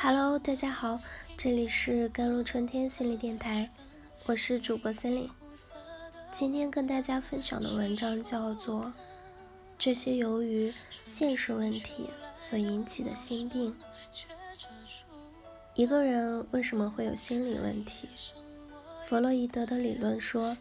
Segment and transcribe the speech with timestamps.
[0.00, 1.00] Hello，大家好，
[1.36, 3.68] 这里是甘露春天心理电台，
[4.26, 5.28] 我是主播森林。
[6.30, 8.84] 今天跟大家分享的文章叫做
[9.76, 10.72] 《这些由于
[11.04, 13.72] 现实问题所引起的心病》。
[15.74, 18.08] 一个人为什么会有心理问题？
[19.02, 20.56] 弗洛伊德的理论说，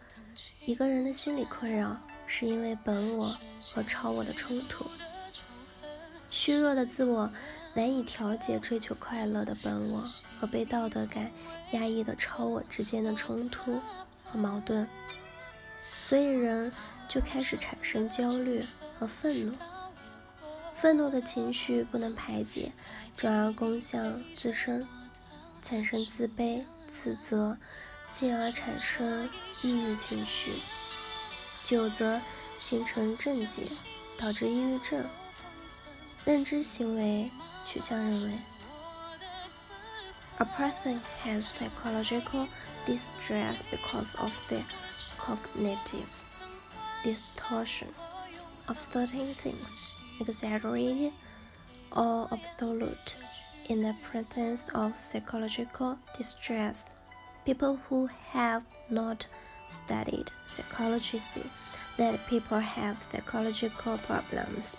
[0.66, 1.96] 一个人的心理困扰
[2.26, 4.84] 是因为本我和超我的冲突。
[6.30, 7.32] 虚弱的自我
[7.74, 10.04] 难以调节追求快乐的本我
[10.40, 11.32] 和被道德感
[11.72, 13.82] 压抑的超我之间的冲突
[14.26, 14.88] 和矛盾，
[16.00, 16.72] 所以人
[17.08, 18.66] 就开始产生焦虑
[18.98, 19.58] 和愤怒。
[20.74, 22.72] 愤怒的情绪不能排解，
[23.16, 24.88] 转而攻向自身，
[25.62, 27.58] 产生自卑、自责，
[28.12, 29.30] 进而产生
[29.64, 30.52] 抑郁情绪，
[31.64, 32.22] 久则
[32.58, 33.64] 形成症结，
[34.20, 35.04] 导致抑郁症。
[36.27, 37.31] 认知行为
[37.65, 38.39] 取向认为，
[40.39, 42.49] a person has psychological
[42.87, 44.63] distress because of the
[45.19, 46.09] cognitive
[47.05, 47.89] distortion
[48.67, 51.13] of certain things, exaggerated
[51.91, 53.17] or absolute.
[53.69, 56.95] In the presence of psychological distress,
[57.45, 59.27] people who have not
[59.69, 61.45] studied psychology say
[61.97, 64.77] that people have psychological problems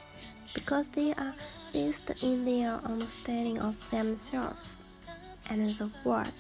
[0.55, 1.35] because they are
[1.73, 4.75] based in their understanding of themselves
[5.49, 6.33] and the world.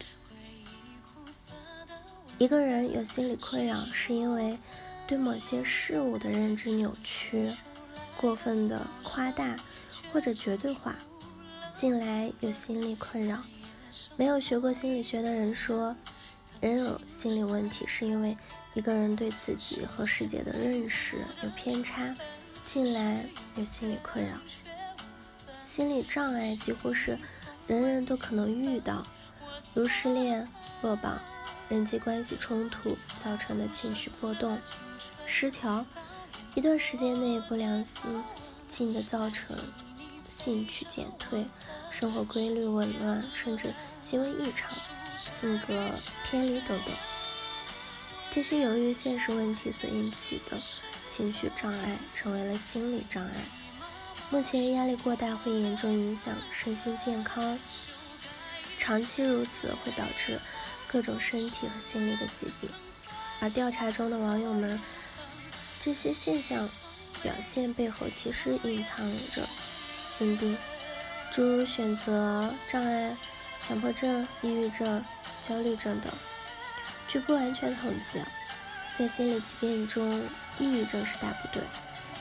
[2.38, 4.58] 一个人有心理困扰，是因为
[5.06, 7.50] 对某些事物的认知扭曲、
[8.16, 9.56] 过分的夸大
[10.12, 10.96] 或者绝对化。
[11.74, 13.42] 近来有心理困扰，
[14.16, 15.96] 没有学过心理学的人说，
[16.60, 18.36] 人有心理问题是因为
[18.74, 22.14] 一个人对自己和世界的认识有偏差。
[22.68, 23.24] 近来
[23.56, 24.36] 有心理困扰，
[25.64, 27.18] 心理障碍几乎是
[27.66, 29.06] 人人都可能遇到，
[29.72, 30.46] 如失恋、
[30.82, 31.18] 落榜、
[31.70, 34.60] 人际关系冲突造成的情绪波动、
[35.24, 35.86] 失调，
[36.54, 38.22] 一段时间内不良心
[38.68, 39.56] 境的造成
[40.28, 41.46] 兴趣减退、
[41.90, 43.72] 生活规律紊乱，甚至
[44.02, 44.70] 行为异常、
[45.16, 45.88] 性格
[46.22, 46.94] 偏离等等，
[48.28, 50.58] 这些由于现实问题所引起的。
[51.08, 53.32] 情绪障碍成为了心理障碍。
[54.30, 57.58] 目前压力过大会严重影响身心健康，
[58.76, 60.38] 长期如此会导致
[60.86, 62.70] 各种身体和心理的疾病。
[63.40, 64.78] 而调查中的网友们，
[65.78, 66.68] 这些现象
[67.22, 69.48] 表现背后其实隐藏着
[70.04, 70.56] 心病，
[71.32, 73.16] 诸如选择障碍、
[73.62, 75.02] 强迫症、抑郁症、
[75.40, 76.12] 焦虑症等。
[77.06, 78.20] 据不完全统计。
[78.98, 80.20] 在心理疾病中，
[80.58, 81.62] 抑郁症是大部队。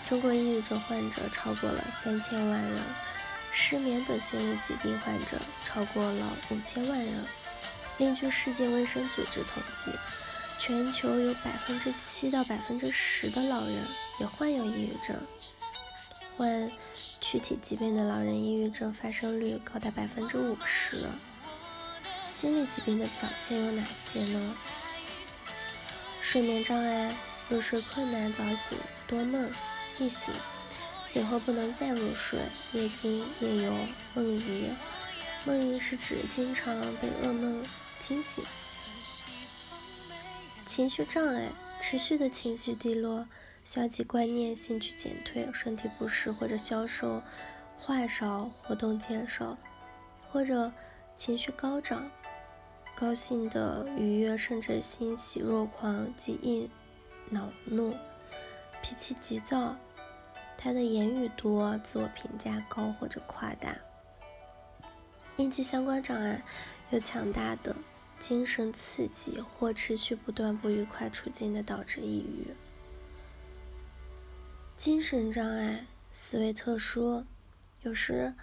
[0.06, 2.80] 中国抑郁症患者超过了三千万人，
[3.52, 7.26] 失眠等心理疾病患者超过了五千万人。
[7.98, 9.92] 另据世界卫生组织统计，
[10.60, 13.74] 全球有百分之七到百分之十的老人
[14.20, 15.18] 也患有抑郁症。
[16.38, 16.72] 患
[17.20, 21.08] 躯体疾病的老人抑郁症发生率高达百分之五十。
[22.28, 24.56] 心理疾病的表现有哪些呢？
[26.30, 27.16] 睡眠障碍、
[27.48, 28.78] 入睡困难、早醒、
[29.08, 29.50] 多梦、
[29.98, 30.34] 易醒、
[31.06, 32.38] 醒后不能再入睡、
[32.74, 33.74] 夜惊、夜游、
[34.14, 34.70] 梦遗。
[35.46, 37.64] 梦遗是指经常被噩梦
[38.02, 38.44] 惊醒。
[40.66, 41.50] 情绪障碍、
[41.80, 43.26] 持续的情绪低落、
[43.64, 47.24] 消极观念、兴趣减退、身体不适或者消瘦、
[47.78, 49.58] 话少、活动减少，
[50.30, 50.74] 或者
[51.16, 52.12] 情绪高涨。
[53.00, 56.68] 高兴的愉悦，甚至欣喜若狂极易
[57.30, 57.94] 恼怒，
[58.82, 59.78] 脾气急躁，
[60.58, 63.78] 他的言语多，自我评价高或者夸大。
[65.36, 66.44] 应激相关障碍
[66.90, 67.76] 有强大的
[68.20, 72.48] 精神刺激或持续不断不愉快处境的导致抑郁。
[74.76, 77.24] 精神障碍思维特殊，
[77.84, 78.34] 有时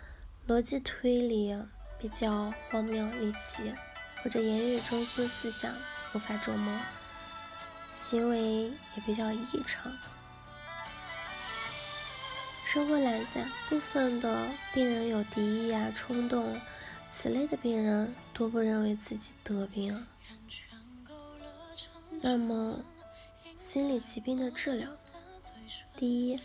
[0.47, 1.53] 逻辑推理
[1.99, 3.75] 比较荒谬离奇。
[4.25, 5.71] 或者言语中心思想
[6.15, 6.75] 无法琢磨，
[7.91, 9.93] 行为也比较异常，
[12.65, 13.47] 生活懒散。
[13.69, 16.59] 部分的病人有敌意啊、冲动，
[17.11, 20.07] 此类的病人多不认为自己得病。
[22.23, 22.83] 那么，
[23.59, 24.89] 心理疾病的治疗，
[25.99, 26.41] 第一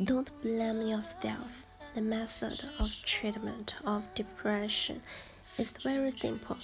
[0.00, 1.64] ，Don't blame yourself.
[1.92, 5.00] The method of treatment of depression
[5.58, 6.56] is very simple.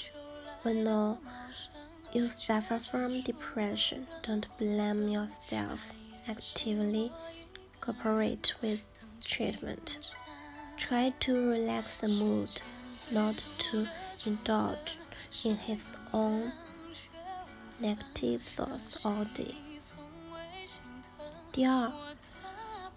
[0.62, 0.86] When
[2.12, 5.92] you suffer from depression, don't blame yourself.
[6.28, 7.12] Actively
[7.80, 8.88] cooperate with
[9.20, 9.98] treatment.
[10.76, 12.60] Try to relax the mood.
[13.10, 13.86] not to
[14.26, 14.98] indulge
[15.44, 16.52] in his own
[17.80, 19.54] negative thoughts all day.
[21.52, 21.92] 第二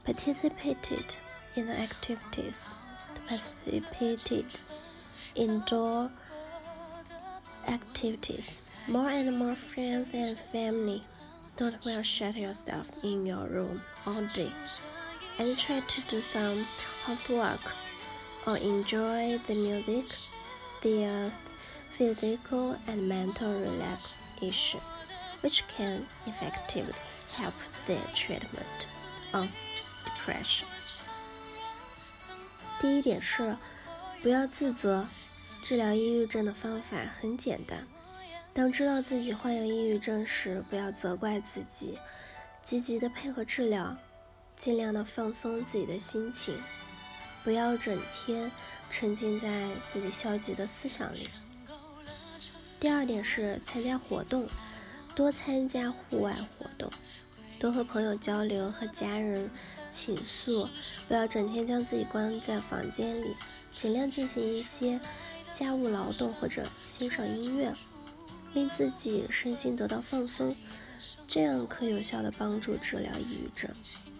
[0.06, 1.18] ，participated
[1.56, 2.64] in the activities,
[3.28, 4.46] participated
[5.36, 6.10] indoor
[7.69, 11.03] activities, more and more friends and family.
[11.57, 14.51] Don't well shut yourself in your room all day
[15.39, 16.65] and try to do some
[17.05, 17.61] housework
[18.47, 20.07] or enjoy the music,
[20.83, 21.31] their
[21.91, 24.81] physical and mental relaxation,
[25.43, 26.95] which can effectively
[27.37, 27.55] help
[27.87, 28.87] the treatment
[29.35, 29.55] of
[30.07, 30.67] depression.
[32.81, 33.59] 第一点是，
[34.23, 35.07] 不要自责。
[35.68, 37.88] 治疗抑郁症的方法很简单。
[38.54, 41.98] 当知道自己患有抑郁症时，不要责怪自己，
[42.62, 43.98] 积极的配合治疗，
[44.56, 46.56] 尽量的放松自己的心情，
[47.44, 48.52] 不要整天
[48.92, 51.32] 沉浸在自己消极的思想里。
[52.80, 54.48] 第二点是参加活动，
[55.16, 56.92] 多参加户外活动，
[57.58, 59.50] 多和朋友交流，和家人
[59.90, 60.70] 倾诉，
[61.08, 63.36] 不要整天将自己关在房间里，
[63.74, 65.02] 尽量进行一些。
[65.56, 67.74] 家务劳动或者欣赏音乐，
[68.54, 70.54] 令自己身心得到放松，
[71.26, 73.72] 这样可有效的帮助治疗抑郁症。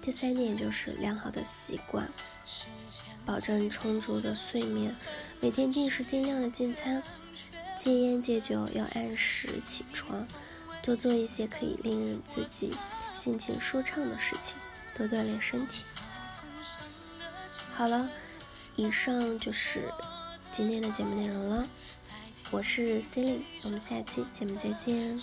[0.02, 2.10] 第三点就是良好的习惯，
[3.26, 4.96] 保证充足的睡眠，
[5.42, 7.04] 每天定时定量的进餐，
[7.78, 10.26] 戒烟戒酒，要按时起床，
[10.82, 12.74] 多做一些可以令自己
[13.14, 14.56] 心情舒畅的事情，
[14.98, 15.84] 多锻炼身体。
[17.74, 18.10] 好了，
[18.78, 19.92] 以上就是。
[20.56, 21.68] 今天的节目内容了，
[22.50, 25.20] 我是 c e l i n e 我们下期节目再见。